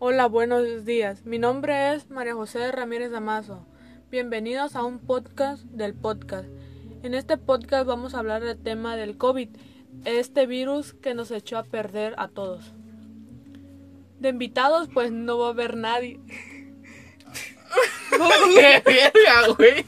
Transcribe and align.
Hola, 0.00 0.26
buenos 0.26 0.84
días. 0.84 1.24
Mi 1.24 1.40
nombre 1.40 1.92
es 1.92 2.08
María 2.08 2.32
José 2.32 2.70
Ramírez 2.70 3.10
Damaso. 3.10 3.66
Bienvenidos 4.12 4.76
a 4.76 4.84
un 4.84 5.00
podcast 5.00 5.64
del 5.64 5.92
podcast. 5.92 6.48
En 7.02 7.14
este 7.14 7.36
podcast 7.36 7.84
vamos 7.84 8.14
a 8.14 8.20
hablar 8.20 8.44
del 8.44 8.62
tema 8.62 8.94
del 8.94 9.18
COVID, 9.18 9.48
este 10.04 10.46
virus 10.46 10.94
que 10.94 11.14
nos 11.14 11.32
echó 11.32 11.58
a 11.58 11.64
perder 11.64 12.14
a 12.16 12.28
todos. 12.28 12.74
De 14.20 14.28
invitados, 14.28 14.88
pues 14.94 15.10
no 15.10 15.36
va 15.36 15.48
a 15.48 15.50
haber 15.50 15.76
nadie. 15.76 16.20
¡Qué 18.54 18.82
verga, 18.86 19.54
güey! 19.56 19.84